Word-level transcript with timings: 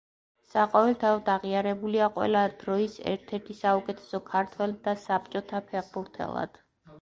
საყოველთაოდ 0.51 1.27
აღიარებულია 1.33 2.07
ყველა 2.15 2.41
დროის 2.61 2.95
ერთ-ერთ 3.11 3.51
საუკეთესო 3.59 4.21
ქართველ 4.31 4.75
და 4.89 4.97
საბჭოთა 5.05 5.63
ფეხბურთელად. 5.69 6.61